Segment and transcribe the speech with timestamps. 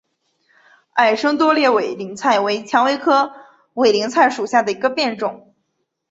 [0.93, 3.33] 矮生多裂委陵菜为蔷薇科
[3.75, 5.53] 委陵菜属下的一个变种。